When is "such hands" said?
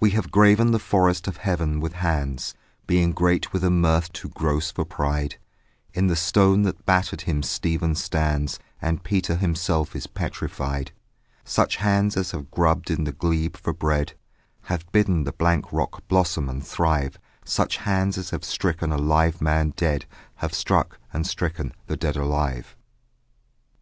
11.44-12.16, 17.44-18.16